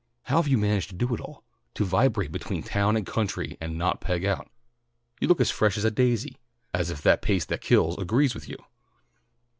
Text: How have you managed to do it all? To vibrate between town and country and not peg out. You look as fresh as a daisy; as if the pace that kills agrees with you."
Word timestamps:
How 0.23 0.37
have 0.37 0.47
you 0.47 0.57
managed 0.57 0.89
to 0.89 0.95
do 0.95 1.13
it 1.13 1.21
all? 1.21 1.43
To 1.75 1.85
vibrate 1.85 2.31
between 2.31 2.63
town 2.63 2.95
and 2.97 3.05
country 3.05 3.55
and 3.61 3.77
not 3.77 4.01
peg 4.01 4.25
out. 4.25 4.49
You 5.19 5.27
look 5.27 5.39
as 5.39 5.51
fresh 5.51 5.77
as 5.77 5.85
a 5.85 5.91
daisy; 5.91 6.39
as 6.73 6.89
if 6.89 7.03
the 7.03 7.17
pace 7.17 7.45
that 7.45 7.61
kills 7.61 7.99
agrees 7.99 8.33
with 8.33 8.49
you." 8.49 8.57